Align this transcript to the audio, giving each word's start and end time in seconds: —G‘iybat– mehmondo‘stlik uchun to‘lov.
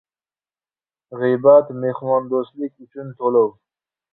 —G‘iybat– 1.23 1.69
mehmondo‘stlik 1.83 2.75
uchun 2.87 3.17
to‘lov. 3.21 3.51